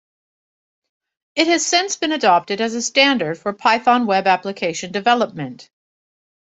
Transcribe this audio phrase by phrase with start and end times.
[1.35, 5.69] It has since been adopted as a standard for Python web application development.